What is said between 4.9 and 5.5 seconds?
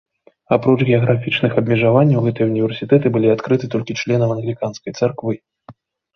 царквы.